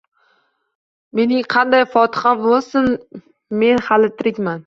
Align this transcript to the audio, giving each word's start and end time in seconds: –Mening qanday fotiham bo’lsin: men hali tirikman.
–Mening 1.13 1.43
qanday 1.55 1.85
fotiham 1.91 2.41
bo’lsin: 2.47 2.89
men 3.65 3.85
hali 3.91 4.13
tirikman. 4.23 4.59